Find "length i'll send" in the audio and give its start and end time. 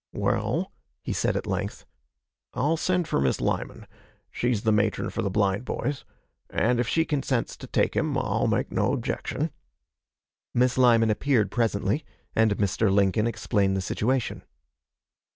1.45-3.07